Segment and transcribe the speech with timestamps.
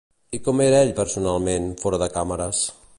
[0.37, 2.69] I com era ell personalment, fora de càmeres?